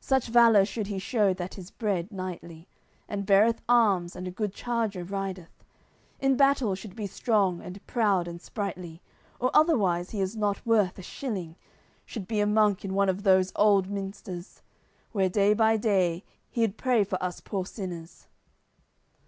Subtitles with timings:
[0.00, 2.66] Such valour should he shew that is bred knightly,
[3.08, 5.62] And beareth arms, and a good charger rideth;
[6.18, 9.00] In battle should be strong and proud and sprightly;
[9.38, 11.54] Or otherwise he is not worth a shilling,
[12.04, 14.60] Should be a monk in one of those old minsters,
[15.12, 18.26] Where, day, by day, he'ld pray for us poor sinners."